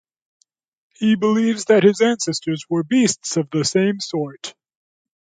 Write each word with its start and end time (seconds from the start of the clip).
He 0.95 1.13
believes 1.13 1.65
that 1.65 1.83
his 1.83 2.01
ancestors 2.01 2.65
were 2.67 2.83
beasts 2.83 3.37
of 3.37 3.51
the 3.51 3.63
same 3.63 3.99
sort. 3.99 4.55